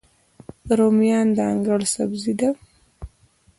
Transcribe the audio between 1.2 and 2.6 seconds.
د انګړ سبزي ده